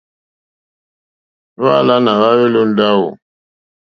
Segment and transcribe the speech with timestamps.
[1.59, 3.09] Hwáǎnà hwáhwélì ó ndáwò.